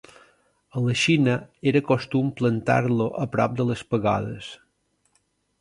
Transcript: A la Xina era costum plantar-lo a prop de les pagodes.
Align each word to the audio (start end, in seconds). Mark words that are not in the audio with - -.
A 0.79 0.81
la 0.85 0.95
Xina 1.01 1.35
era 1.73 1.83
costum 1.91 2.33
plantar-lo 2.41 3.07
a 3.27 3.29
prop 3.37 3.55
de 3.61 3.69
les 3.73 3.85
pagodes. 3.93 4.53